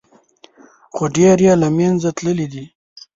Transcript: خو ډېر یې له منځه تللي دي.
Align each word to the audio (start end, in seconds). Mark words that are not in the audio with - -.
خو 0.95 1.03
ډېر 1.17 1.37
یې 1.45 1.53
له 1.61 1.67
منځه 1.77 2.09
تللي 2.17 2.47
دي. 2.53 2.65